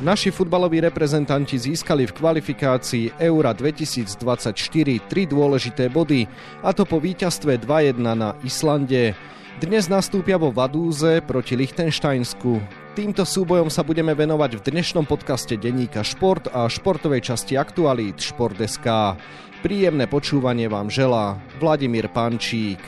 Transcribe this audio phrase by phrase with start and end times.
[0.00, 4.56] Naši futbaloví reprezentanti získali v kvalifikácii Eura 2024
[5.04, 6.24] tri dôležité body,
[6.64, 9.12] a to po víťazstve 2-1 na Islande.
[9.60, 12.64] Dnes nastúpia vo Vadúze proti Lichtensteinsku.
[12.96, 19.20] Týmto súbojom sa budeme venovať v dnešnom podcaste denníka Šport a športovej časti aktualít Šport.sk.
[19.60, 22.80] Príjemné počúvanie vám želá Vladimír Pančík.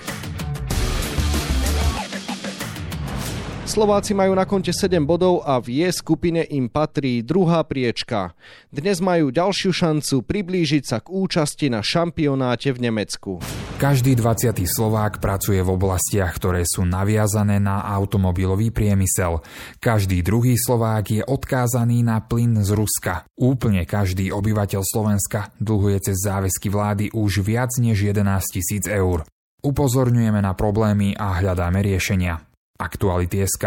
[3.73, 8.37] Slováci majú na konte 7 bodov a v je skupine im patrí druhá priečka.
[8.69, 13.41] Dnes majú ďalšiu šancu priblížiť sa k účasti na šampionáte v Nemecku.
[13.81, 14.61] Každý 20.
[14.69, 19.41] Slovák pracuje v oblastiach, ktoré sú naviazané na automobilový priemysel.
[19.81, 23.25] Každý druhý Slovák je odkázaný na plyn z Ruska.
[23.41, 28.21] Úplne každý obyvateľ Slovenska dlhuje cez záväzky vlády už viac než 11
[28.53, 29.25] tisíc eur.
[29.65, 32.52] Upozorňujeme na problémy a hľadáme riešenia.
[32.83, 33.65] Aktuality.sk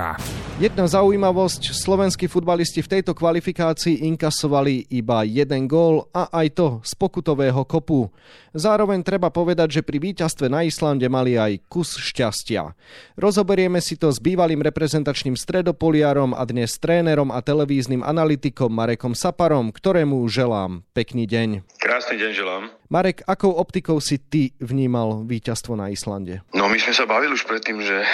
[0.56, 6.96] Jedna zaujímavosť, slovenskí futbalisti v tejto kvalifikácii inkasovali iba jeden gól a aj to z
[6.96, 8.08] pokutového kopu.
[8.56, 12.72] Zároveň treba povedať, že pri víťazstve na Islande mali aj kus šťastia.
[13.20, 19.76] Rozoberieme si to s bývalým reprezentačným stredopoliarom a dnes trénerom a televíznym analytikom Marekom Saparom,
[19.76, 21.68] ktorému želám pekný deň.
[21.84, 22.64] Krásny deň želám.
[22.86, 26.46] Marek, akou optikou si ty vnímal víťazstvo na Islande?
[26.54, 28.08] No my sme sa bavili už predtým, že e,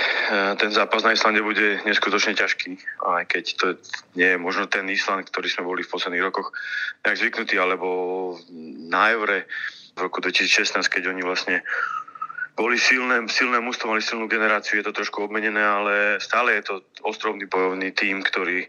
[0.56, 2.72] ten zápas na Islande bude neskutočne ťažký,
[3.04, 3.68] aj keď to
[4.16, 6.52] nie je možno ten Island, ktorý sme boli v posledných rokoch
[7.04, 7.88] tak zvyknutí, alebo
[8.92, 9.50] na Eure
[9.96, 11.64] v roku 2016, keď oni vlastne
[12.56, 16.76] boli silné, silné mústvo, mali silnú generáciu, je to trošku obmenené, ale stále je to
[17.08, 18.68] ostrovný bojovný tím, ktorý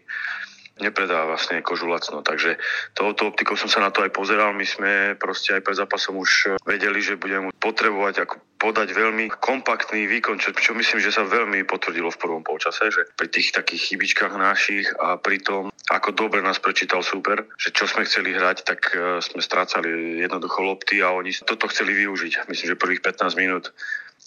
[0.81, 2.25] nepredá vlastne kožu lacno.
[2.25, 2.57] Takže
[2.97, 4.55] touto optikou som sa na to aj pozeral.
[4.55, 10.07] My sme proste aj pred zápasom už vedeli, že budeme potrebovať ako podať veľmi kompaktný
[10.07, 13.91] výkon, čo, čo myslím, že sa veľmi potvrdilo v prvom polčase, že pri tých takých
[13.91, 18.63] chybičkách našich a pri tom, ako dobre nás prečítal super, že čo sme chceli hrať,
[18.63, 22.47] tak e, sme strácali jednoducho lopty a oni toto chceli využiť.
[22.47, 23.75] Myslím, že prvých 15 minút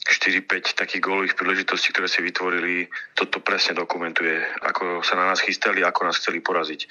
[0.06, 2.86] 4-5 takých gólových príležitostí, ktoré si vytvorili,
[3.18, 6.86] toto presne dokumentuje, ako sa na nás chystali, ako nás chceli poraziť.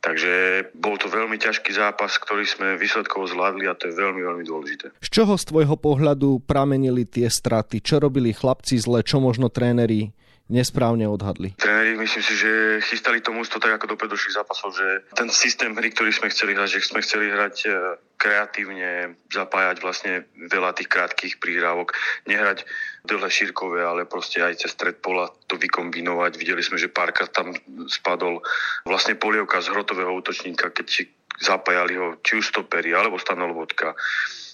[0.00, 0.32] Takže
[0.76, 4.94] bol to veľmi ťažký zápas, ktorý sme výsledkovo zvládli a to je veľmi, veľmi dôležité.
[5.02, 7.82] Z čoho z tvojho pohľadu pramenili tie straty?
[7.82, 10.14] Čo robili chlapci zle, čo možno tréneri
[10.46, 11.58] nesprávne odhadli.
[11.58, 12.52] Tréneri myslím si, že
[12.86, 14.86] chystali to mústvo tak ako do predošlých zápasov, že
[15.18, 17.70] ten systém hry, ktorý sme chceli hrať, že sme chceli hrať e,
[18.14, 21.98] kreatívne, zapájať vlastne veľa tých krátkých príhrávok,
[22.30, 22.62] nehrať
[23.06, 26.38] dlhé šírkové, ale proste aj cez stred pola to vykombinovať.
[26.38, 27.50] Videli sme, že párkrát tam
[27.90, 28.38] spadol
[28.86, 31.10] vlastne polievka z hrotového útočníka, keď
[31.42, 33.92] zapájali ho či už stopery alebo stanolovodka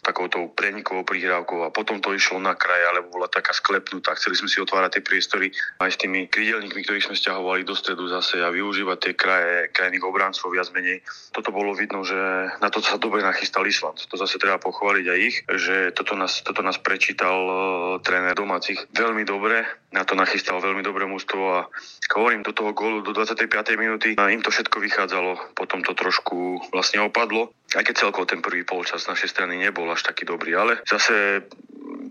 [0.03, 4.19] takouto prenikovou prihrávkou a potom to išlo na kraj, alebo bola taká sklepnutá.
[4.19, 5.47] Chceli sme si otvárať tie priestory
[5.79, 10.03] aj s tými krydelníkmi, ktorých sme stiahovali do stredu zase a využívať tie kraje krajných
[10.03, 11.07] obrancov viac menej.
[11.31, 12.19] Toto bolo vidno, že
[12.59, 14.03] na to sa dobre nachystal Island.
[14.03, 17.57] To zase treba pochváliť aj ich, že toto nás, toto nás prečítal uh,
[18.03, 19.62] tréner domácich veľmi dobre,
[19.95, 21.71] na to nachystal veľmi dobré mústvo a
[22.19, 23.47] hovorím, do toho gólu do 25.
[23.79, 28.69] minúty im to všetko vychádzalo, potom to trošku vlastne opadlo aj keď celkovo ten prvý
[28.69, 31.47] polčas z našej strany nebol až taký dobrý, ale zase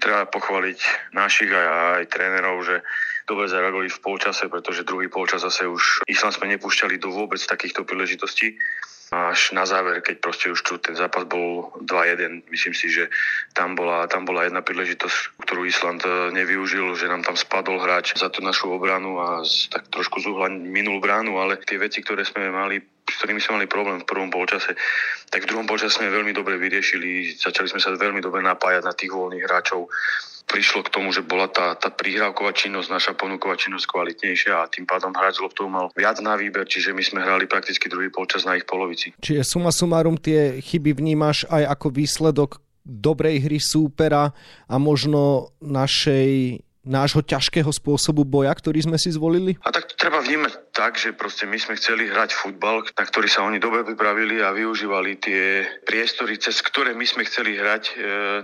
[0.01, 0.79] treba pochváliť
[1.13, 1.67] našich aj,
[2.01, 2.81] aj trénerov, že
[3.29, 7.85] dobre zareagovali v polčase, pretože druhý polčas zase už Island sme nepúšťali do vôbec takýchto
[7.85, 8.57] príležitostí.
[9.11, 13.11] Až na záver, keď proste už tu ten zápas bol 2-1, myslím si, že
[13.51, 18.15] tam bola, tam bola jedna príležitosť, ktorú Island e, nevyužil, že nám tam spadol hráč
[18.15, 22.55] za tú našu obranu a tak trošku zúhla minul bránu, ale tie veci, ktoré sme
[22.55, 24.73] mali s ktorými sme mali problém v prvom polčase,
[25.31, 28.93] tak v druhom polčase sme veľmi dobre vyriešili, začali sme sa veľmi dobre napájať na
[28.93, 29.89] tých voľných hráčov.
[30.49, 34.83] Prišlo k tomu, že bola tá, tá prihrávková činnosť, naša ponuková činnosť kvalitnejšia a tým
[34.83, 38.43] pádom hráč z loptou mal viac na výber, čiže my sme hrali prakticky druhý polčas
[38.43, 39.15] na ich polovici.
[39.23, 44.33] Čiže suma sumárum tie chyby vnímaš aj ako výsledok dobrej hry súpera
[44.67, 49.57] a možno našej nášho ťažkého spôsobu boja, ktorý sme si zvolili?
[49.61, 53.43] A tak treba vnímať tak, že proste my sme chceli hrať futbal, na ktorý sa
[53.43, 57.93] oni dobre pripravili a využívali tie priestory, cez ktoré my sme chceli hrať e,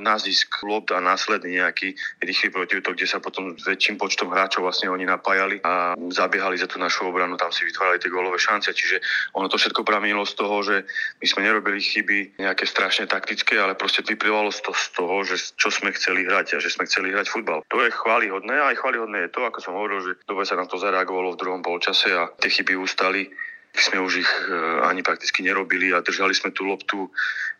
[0.04, 4.68] na zisk lob a následný nejaký rýchly protiútok, kde sa potom s väčším počtom hráčov
[4.68, 8.75] vlastne oni napájali a zabiehali za tú našu obranu, tam si vytvárali tie gólové šance,
[8.75, 9.00] čiže
[9.31, 10.83] ono to všetko pramenilo z toho, že
[11.24, 15.72] my sme nerobili chyby nejaké strašne taktické, ale proste vyplývalo to z toho, že čo
[15.72, 17.63] sme chceli hrať a že sme chceli hrať futbal.
[17.72, 20.68] To je chválihodné a aj chválihodné je to, ako som hovoril, že dobre sa na
[20.68, 23.29] to zareagovalo v druhom polčase a tie chyby ustali.
[23.77, 24.57] Sme už ich e,
[24.89, 27.06] ani prakticky nerobili a držali sme tú loptu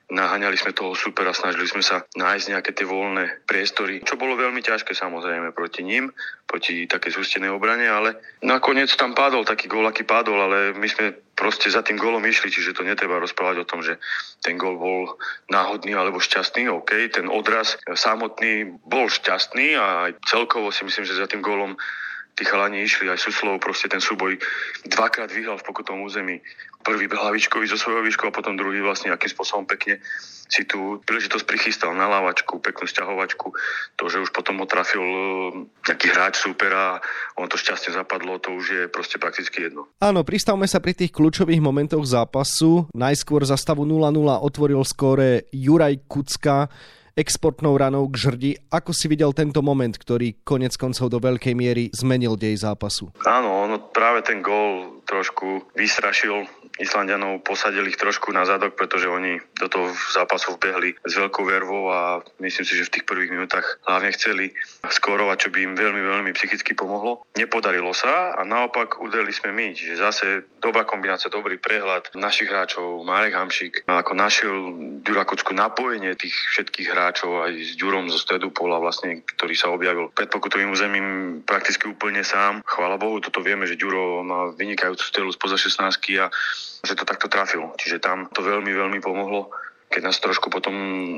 [0.08, 4.40] naháňali sme toho super a snažili sme sa nájsť nejaké tie voľné priestory, čo bolo
[4.40, 6.16] veľmi ťažké samozrejme proti ním,
[6.48, 11.12] proti také zústenej obrane, ale nakoniec tam padol taký gól, aký padol, ale my sme
[11.36, 14.00] proste za tým gólom išli, čiže to netreba rozprávať o tom, že
[14.40, 15.20] ten gól bol
[15.52, 21.20] náhodný alebo šťastný, OK, ten odraz samotný bol šťastný a aj celkovo si myslím, že
[21.20, 21.76] za tým gólom
[22.38, 24.38] tí chalani išli, aj Suslov proste ten súboj
[24.86, 26.38] dvakrát vyhral v pokutom území.
[26.86, 29.98] Prvý hlavičkový zo svojho výšku a potom druhý vlastne akým spôsobom pekne
[30.48, 33.52] si tú príležitosť prichystal na lávačku, peknú sťahovačku.
[34.00, 35.20] To, že už potom ho trafil e,
[35.92, 37.02] nejaký hráč supera a
[37.36, 39.92] on to šťastne zapadlo, to už je proste prakticky jedno.
[40.00, 42.88] Áno, pristavme sa pri tých kľúčových momentoch zápasu.
[42.96, 44.08] Najskôr za stavu 0-0
[44.40, 46.72] otvoril skóre Juraj Kucka
[47.18, 48.52] exportnou ranou k žrdi.
[48.70, 53.10] Ako si videl tento moment, ktorý konec koncov do veľkej miery zmenil dej zápasu?
[53.26, 56.48] Áno, ono práve ten gól trošku vystrašil
[56.78, 61.90] Islandianov posadili ich trošku na zadok, pretože oni do toho zápasu vbehli s veľkou vervou
[61.90, 64.54] a myslím si, že v tých prvých minútach hlavne chceli
[64.86, 67.26] skórovať, čo by im veľmi, veľmi psychicky pomohlo.
[67.34, 70.26] Nepodarilo sa a naopak udeli sme my, čiže zase
[70.62, 74.56] dobrá kombinácia, dobrý prehľad našich hráčov, Marek Hamšik, ako našiel
[75.02, 80.14] Durakockú napojenie tých všetkých hráčov aj s Ďurom zo stredu pola vlastne, ktorý sa objavil
[80.14, 81.08] pred pokutovým územím
[81.42, 82.62] prakticky úplne sám.
[82.70, 86.30] Chvála Bohu, toto vieme, že Ďuro má vynikajúcu strelu spoza 16 a
[86.84, 87.74] že to takto trafil.
[87.80, 89.50] Čiže tam to veľmi, veľmi pomohlo,
[89.88, 90.76] keď nás trošku potom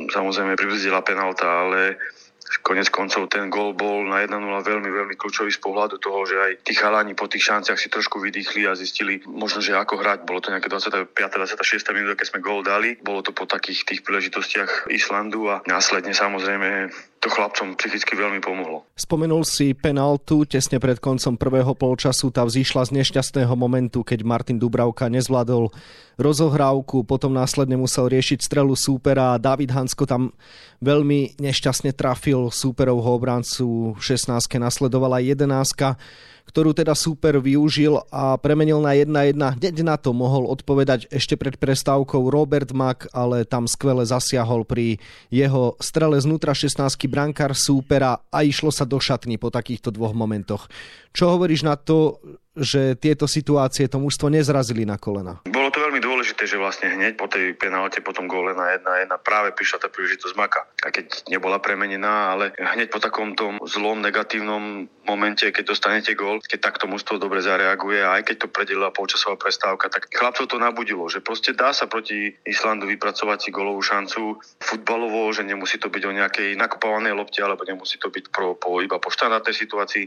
[0.07, 1.97] samozrejme pribrzdila penalta, ale
[2.65, 6.51] konec koncov ten gol bol na 1-0 veľmi, veľmi kľúčový z pohľadu toho, že aj
[6.65, 10.25] tí chalani po tých šanciach si trošku vydýchli a zistili možno, že ako hrať.
[10.25, 11.13] Bolo to nejaké 25.
[11.13, 11.93] 26.
[11.93, 12.97] minúta, keď sme gol dali.
[13.05, 18.87] Bolo to po takých tých príležitostiach Islandu a následne samozrejme to chlapcom psychicky veľmi pomohlo.
[18.95, 22.31] Spomenul si penaltu tesne pred koncom prvého polčasu.
[22.31, 25.67] Tá vzýšla z nešťastného momentu, keď Martin Dubravka nezvládol
[26.15, 30.31] rozohrávku, potom následne musel riešiť strelu súpera a David Hansko tam
[30.79, 33.95] veľmi nešťastne trafil súperovho obrancu.
[33.95, 34.39] V 16.
[34.59, 35.99] nasledovala 11
[36.49, 39.37] ktorú teda super využil a premenil na 1-1.
[39.37, 44.97] Hneď na to mohol odpovedať ešte pred prestávkou Robert Mack, ale tam skvele zasiahol pri
[45.29, 50.65] jeho strele znútra 16 brankár súpera a išlo sa do šatny po takýchto dvoch momentoch.
[51.13, 52.17] Čo hovoríš na to,
[52.57, 55.39] že tieto situácie to mužstvo nezrazili na kolena?
[55.47, 59.07] Bolo to veľmi dôležité, že vlastne hneď po tej penálte, po tom góle na 1-1
[59.23, 60.67] práve prišla tá príležitosť Maka.
[60.83, 66.43] A keď nebola premenená, ale hneď po takom tom zlom, negatívnom momente, keď dostanete gól,
[66.43, 70.59] keď takto mužstvo dobre zareaguje a aj keď to predelila polčasová prestávka, tak chlapcov to
[70.59, 75.87] nabudilo, že proste dá sa proti Islandu vypracovať si golovú šancu futbalovo, že nemusí to
[75.87, 80.03] byť o nejakej nakopávanej lopte, alebo nemusí to byť pro, po, iba po štandardnej situácii,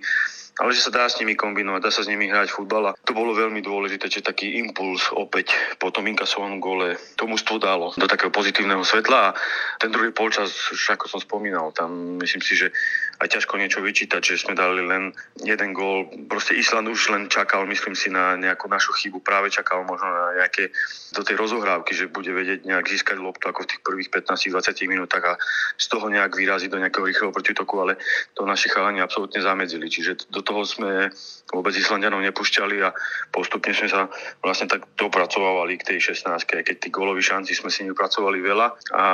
[0.61, 3.17] ale že sa dá s nimi kombinovať, dá sa s nimi hrať futbal a to
[3.17, 8.11] bolo veľmi dôležité, že taký impuls opäť po tom inkasovanom gole to mužstvo dalo do
[8.11, 9.31] takého pozitívneho svetla.
[9.31, 9.35] A
[9.79, 10.51] ten druhý polčas,
[10.91, 12.75] ako som spomínal, tam myslím si, že
[13.23, 15.15] aj ťažko niečo vyčítať, že sme dali len
[15.47, 16.11] jeden gól.
[16.27, 19.23] Proste Island už len čakal, myslím si, na nejakú našu chybu.
[19.23, 20.75] Práve čakal možno na nejaké
[21.15, 25.23] do tej rozohrávky, že bude vedieť nejak získať loptu ako v tých prvých 15-20 minútach
[25.23, 25.35] a
[25.79, 28.01] z toho nejak vyraziť do nejakého rýchleho protitoku, ale
[28.35, 29.87] to naši chalani absolútne zamedzili.
[29.87, 31.13] Čiže do toho sme
[31.53, 32.91] vôbec Islandianov nepúšťali a
[33.29, 34.09] postupne sme sa
[34.41, 38.67] vlastne tak dopracovali k tej 16 aj keď tí góloví šanci sme si nepracovali veľa
[38.97, 39.05] a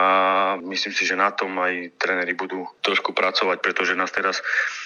[0.62, 4.38] myslím si, že na tom aj tréneri budú trošku pracovať, pretože nás teraz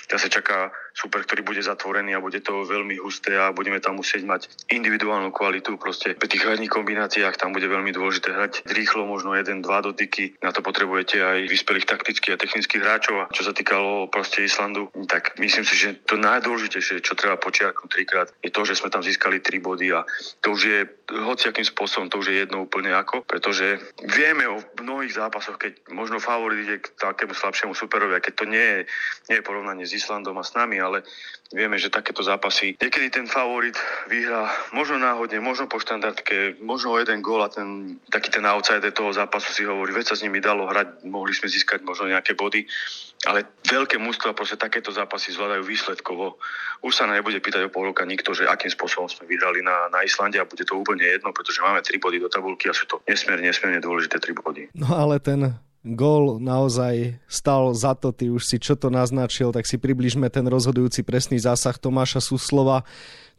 [0.08, 4.24] zase čaká super, ktorý bude zatvorený a bude to veľmi husté a budeme tam musieť
[4.28, 5.81] mať individuálnu kvalitu.
[5.81, 10.36] Proste pri tých hradných kombináciách tam bude veľmi dôležité hrať rýchlo, možno jeden, dva dotyky.
[10.44, 13.16] Na to potrebujete aj vyspelých taktických a technických hráčov.
[13.24, 17.88] A čo sa týkalo proste Islandu, tak myslím si, že to najdôležitejšie, čo treba počiarknúť
[17.88, 20.04] trikrát, je to, že sme tam získali tri body a
[20.44, 25.16] to už je hociakým spôsobom, to už je jedno úplne ako, pretože vieme o mnohých
[25.16, 28.81] zápasoch, keď možno favorit ide k takému slabšiemu superovi, a keď to nie je,
[29.30, 31.06] nie je porovnanie s Islandom a s nami, ale
[31.52, 33.76] vieme, že takéto zápasy, niekedy ten favorit
[34.08, 38.90] vyhrá možno náhodne, možno po štandardke, možno o jeden gól a ten, taký ten outsider
[38.90, 42.32] toho zápasu si hovorí, veď sa s nimi dalo hrať, mohli sme získať možno nejaké
[42.32, 42.64] body,
[43.28, 46.42] ale veľké mústva proste takéto zápasy zvládajú výsledkovo.
[46.82, 50.02] Už sa nebude pýtať o pol roka nikto, že akým spôsobom sme vyhrali na, na
[50.02, 52.98] Islande a bude to úplne jedno, pretože máme tri body do tabulky a sú to
[53.06, 54.74] nesmierne, nesmierne dôležité tri body.
[54.74, 59.67] No ale ten gól naozaj stal za to, ty už si čo to naznačil, tak
[59.67, 62.86] si približme ten rozhodujúci presný zásah Tomáša Suslova.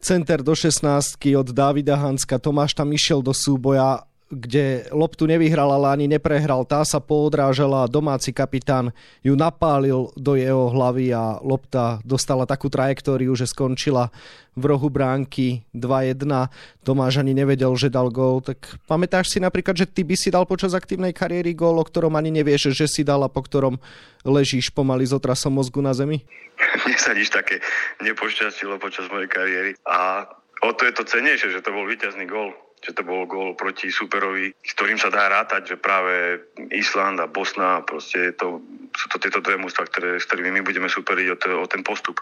[0.04, 5.94] Center do 16 od Davida Hanska, Tomáš tam išiel do súboja, kde loptu nevyhral, ale
[5.94, 6.66] ani neprehral.
[6.66, 8.90] Tá sa poodrážala, domáci kapitán
[9.22, 14.10] ju napálil do jeho hlavy a lopta dostala takú trajektóriu, že skončila
[14.54, 16.50] v rohu bránky 2-1.
[16.86, 18.42] Tomáš ani nevedel, že dal gól.
[18.42, 22.14] Tak pamätáš si napríklad, že ty by si dal počas aktívnej kariéry gól, o ktorom
[22.14, 23.82] ani nevieš, že si dal a po ktorom
[24.26, 26.22] ležíš pomaly s otrasom mozgu na zemi?
[26.86, 27.62] Mne sa nič také
[28.02, 29.72] nepošťastilo počas mojej kariéry.
[29.90, 30.30] A
[30.64, 33.88] o to je to cenejšie, že to bol víťazný gól že to bol gól proti
[33.88, 36.44] superovi, s ktorým sa dá rátať, že práve
[36.76, 38.60] Island a Bosna, proste to,
[38.92, 41.80] sú to tieto dve mústva, ktoré, s ktorými my budeme superiť o, to, o ten
[41.82, 42.20] postup.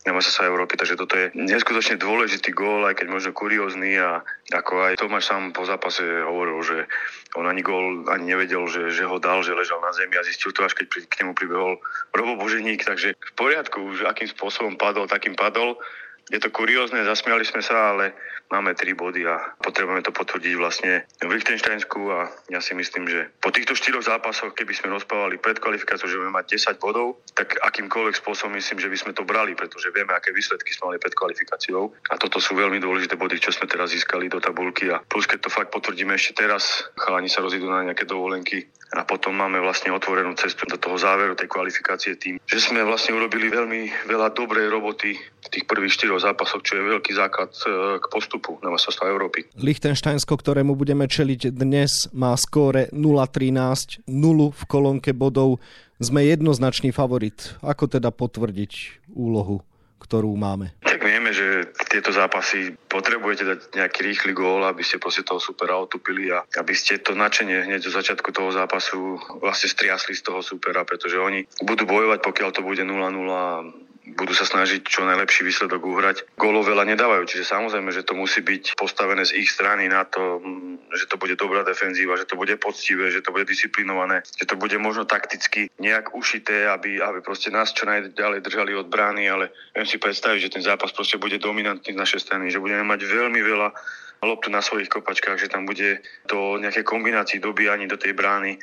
[0.00, 4.88] Na sa Európy, takže toto je neskutočne dôležitý gól, aj keď možno kuriózny a ako
[4.88, 6.88] aj Tomáš sám po zápase hovoril, že
[7.36, 10.56] on ani gól ani nevedel, že, že ho dal, že ležal na zemi a zistil
[10.56, 11.76] to až keď k nemu pribehol
[12.16, 15.76] Robo Boženík, takže v poriadku, že akým spôsobom padol, takým padol
[16.30, 18.14] je to kuriózne, zasmiali sme sa, ale
[18.50, 23.30] máme tri body a potrebujeme to potvrdiť vlastne v Lichtensteinsku a ja si myslím, že
[23.42, 27.58] po týchto štyroch zápasoch, keby sme rozpávali pred kvalifikáciou, že budeme mať 10 bodov, tak
[27.62, 31.14] akýmkoľvek spôsobom myslím, že by sme to brali, pretože vieme, aké výsledky sme mali pred
[31.14, 31.94] kvalifikáciou.
[32.10, 34.90] A toto sú veľmi dôležité body, čo sme teraz získali do tabulky.
[34.90, 39.06] A plus keď to fakt potvrdíme ešte teraz, chalani sa rozídu na nejaké dovolenky a
[39.06, 43.46] potom máme vlastne otvorenú cestu do toho záveru tej kvalifikácie tým, že sme vlastne urobili
[43.46, 48.06] veľmi veľa dobrej roboty v tých prvých štyroch zápasoch, čo je veľký základ e, k
[48.10, 49.46] postupu na majstrovstvá Európy.
[49.54, 55.62] Lichtensteinsko, ktorému budeme čeliť dnes, má skóre 0-13, 0 v kolónke bodov.
[56.00, 57.54] Sme jednoznačný favorit.
[57.60, 59.62] Ako teda potvrdiť úlohu,
[60.02, 60.74] ktorú máme?
[60.80, 61.59] Tak vieme, že
[61.90, 66.70] tieto zápasy potrebujete dať nejaký rýchly gól, aby ste proste toho supera otupili a aby
[66.70, 71.42] ste to načenie hneď zo začiatku toho zápasu vlastne striasli z toho supera, pretože oni
[71.66, 76.24] budú bojovať, pokiaľ to bude 0-0 budú sa snažiť čo najlepší výsledok uhrať.
[76.40, 80.40] Gólov veľa nedávajú, čiže samozrejme, že to musí byť postavené z ich strany na to,
[80.96, 84.56] že to bude dobrá defenzíva, že to bude poctivé, že to bude disciplinované, že to
[84.56, 89.52] bude možno takticky nejak ušité, aby, aby proste nás čo najďalej držali od brány, ale
[89.76, 93.04] viem si predstaviť, že ten zápas proste bude dominantný z našej strany, že budeme mať
[93.04, 93.68] veľmi veľa
[94.20, 98.60] loptu na svojich kopačkách, že tam bude to nejaké kombinácii dobíjaní do tej brány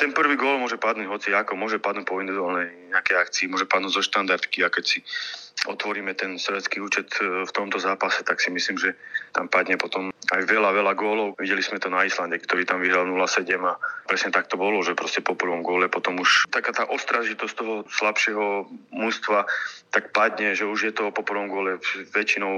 [0.00, 4.00] ten prvý gól môže padnúť hoci ako, môže padnúť po individuálnej nejakej akcii, môže padnúť
[4.00, 4.98] zo štandardky a keď si
[5.68, 8.96] otvoríme ten stredecký účet e, v tomto zápase, tak si myslím, že
[9.36, 11.36] tam padne potom aj veľa, veľa gólov.
[11.36, 13.76] Videli sme to na Islande, ktorý tam vyhral 0-7 a
[14.08, 17.84] presne tak to bolo, že proste po prvom góle potom už taká tá ostražitosť toho
[17.92, 19.44] slabšieho mústva
[19.90, 21.82] tak padne, že už je to po prvom góle
[22.14, 22.54] väčšinou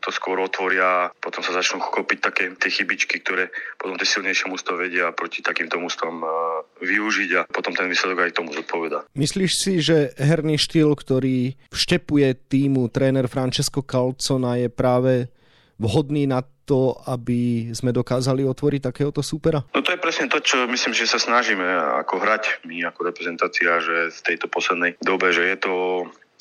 [0.00, 4.80] to skôr otvoria potom sa začnú chopiť také tie chybičky, ktoré potom tie silnejšie mústvo
[4.80, 6.24] vedia proti takýmto mústvom
[6.80, 9.04] využiť a potom ten výsledok aj tomu zodpoveda.
[9.16, 15.28] Myslíš si, že herný štýl, ktorý vštepuje týmu tréner Francesco Calcona je práve
[15.76, 19.60] vhodný na to, aby sme dokázali otvoriť takéhoto supera?
[19.76, 21.64] No to je presne to, čo myslím, že sa snažíme
[22.00, 25.74] ako hrať my ako reprezentácia, že v tejto poslednej dobe, že je to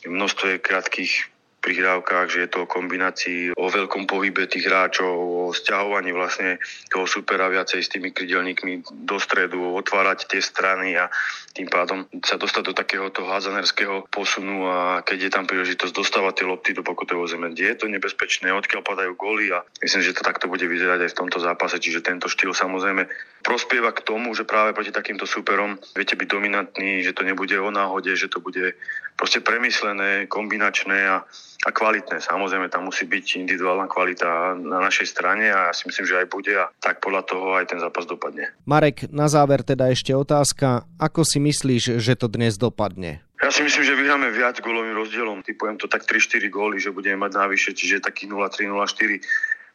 [0.08, 1.34] množstvo krátkých
[1.64, 6.60] prihrávkach, že je to o kombinácii, o veľkom pohybe tých hráčov, o stiahovaní vlastne
[6.92, 11.08] toho supera viacej s tými krydelníkmi do stredu, otvárať tie strany a
[11.56, 16.44] tým pádom sa dostať do takého toho házanerského posunu a keď je tam príležitosť dostávať
[16.44, 20.18] tie lopty do pokutového zeme, kde je to nebezpečné, odkiaľ padajú góly a myslím, že
[20.20, 23.08] to takto bude vyzerať aj v tomto zápase, čiže tento štýl samozrejme
[23.40, 27.70] prospieva k tomu, že práve proti takýmto superom viete byť dominantný, že to nebude o
[27.72, 28.76] náhode, že to bude
[29.16, 31.24] proste premyslené, kombinačné a,
[31.66, 32.20] a kvalitné.
[32.20, 36.28] Samozrejme, tam musí byť individuálna kvalita na našej strane a ja si myslím, že aj
[36.28, 38.52] bude a tak podľa toho aj ten zápas dopadne.
[38.68, 40.84] Marek, na záver teda ešte otázka.
[41.00, 43.24] Ako si myslíš, že to dnes dopadne?
[43.44, 45.44] Ja si myslím, že vyhráme viac gólovým rozdielom.
[45.44, 49.20] Typujem to tak 3-4 góly, že budeme mať navyše, čiže taký 0-3, 0-4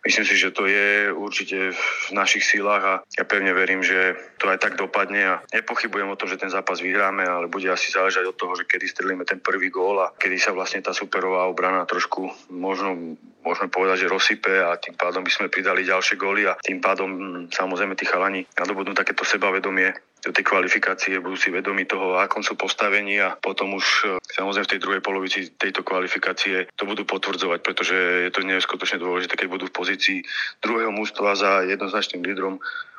[0.06, 4.46] Myslím si, že to je určite v našich sílach a ja pevne verím, že to
[4.46, 8.30] aj tak dopadne a nepochybujem o tom, že ten zápas vyhráme, ale bude asi záležať
[8.30, 11.82] od toho, že kedy strelíme ten prvý gól a kedy sa vlastne tá superová obrana
[11.82, 16.58] trošku možno môžeme povedať, že rozsype a tým pádom by sme pridali ďalšie góly a
[16.60, 17.10] tým pádom
[17.50, 19.92] samozrejme tí chalani nadobudnú takéto sebavedomie.
[19.92, 24.66] do tej kvalifikácie, budú si vedomi toho, akom sú postavení a potom už e, samozrejme
[24.66, 29.48] v tej druhej polovici tejto kvalifikácie to budú potvrdzovať, pretože je to neskutočne dôležité, keď
[29.48, 30.18] budú v pozícii
[30.60, 32.58] druhého mústva za jednoznačným lídrom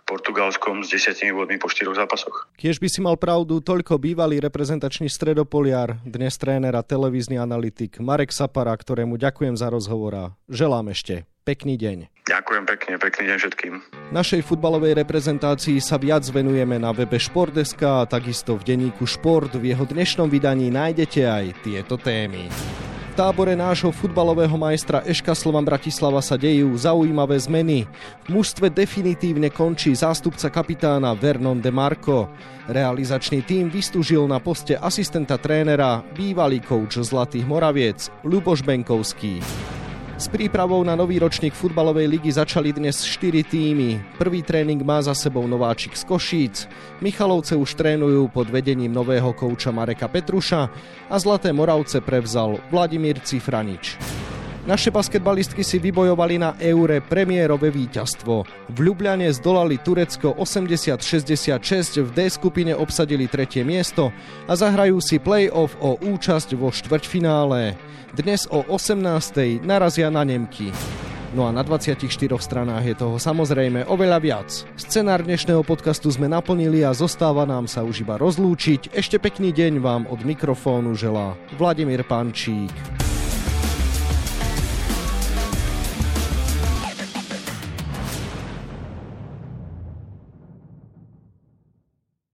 [0.09, 2.49] Portugalskom s desiatimi bodmi po štyroch zápasoch.
[2.57, 8.33] Kiež by si mal pravdu, toľko bývalý reprezentačný stredopoliar, dnes tréner a televízny analytik Marek
[8.33, 11.97] Sapara, ktorému ďakujem za rozhovor a želám ešte pekný deň.
[12.29, 13.73] Ďakujem pekne, pekný deň všetkým.
[14.13, 19.57] Našej futbalovej reprezentácii sa viac venujeme na webe Športdeska a takisto v denníku Šport.
[19.57, 22.45] V jeho dnešnom vydaní nájdete aj tieto témy.
[23.09, 27.89] V tábore nášho futbalového majstra Eška Slovan Bratislava sa dejú zaujímavé zmeny.
[28.23, 32.29] V mužstve definitívne končí zástupca kapitána Vernon de Marco.
[32.69, 39.41] Realizačný tím vystúžil na poste asistenta trénera bývalý kouč Zlatých Moraviec Luboš Benkovský.
[40.19, 44.19] S prípravou na nový ročník futbalovej ligy začali dnes 4 týmy.
[44.19, 46.67] Prvý tréning má za sebou nováčik z Košíc.
[46.99, 50.61] Michalovce už trénujú pod vedením nového kouča Mareka Petruša
[51.07, 53.95] a Zlaté Moravce prevzal Vladimír Cifranič.
[54.69, 58.45] Naše basketbalistky si vybojovali na Eure premiérové víťazstvo.
[58.69, 64.13] V Ljubljane zdolali Turecko 80-66, v D skupine obsadili tretie miesto
[64.45, 67.73] a zahrajú si play-off o účasť vo štvrťfinále.
[68.13, 69.65] Dnes o 18.
[69.65, 70.69] narazia na Nemky.
[71.33, 72.05] No a na 24
[72.37, 74.49] stranách je toho samozrejme oveľa viac.
[74.77, 78.93] Scenár dnešného podcastu sme naplnili a zostáva nám sa už iba rozlúčiť.
[78.93, 83.09] Ešte pekný deň vám od mikrofónu želá Vladimír Pančík.